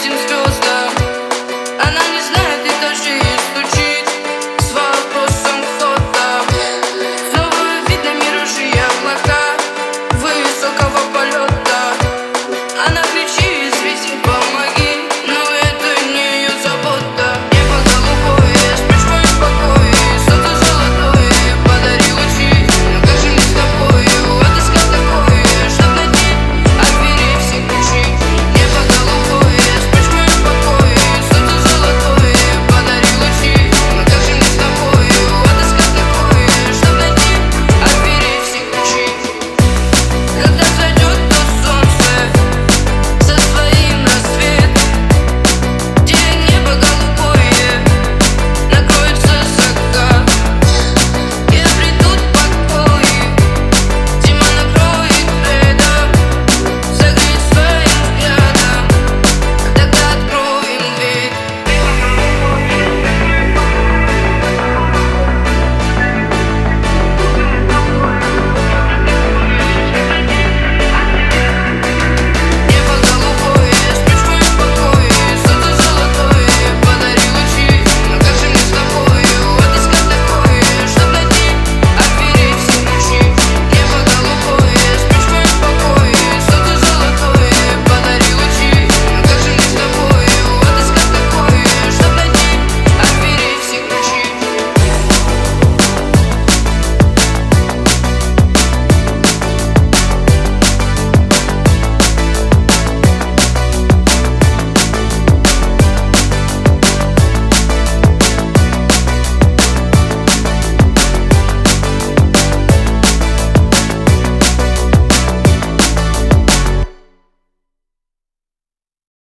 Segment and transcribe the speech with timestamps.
[0.00, 0.39] seems to